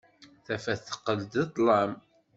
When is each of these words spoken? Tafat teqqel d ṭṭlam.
Tafat 0.45 0.79
teqqel 0.81 1.19
d 1.31 1.33
ṭṭlam. 1.47 1.91